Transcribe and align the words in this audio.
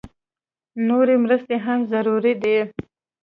نورې 0.87 1.15
مرستې 1.23 1.55
هم 1.65 1.79
ضروري 1.91 2.33
دي 2.41 2.57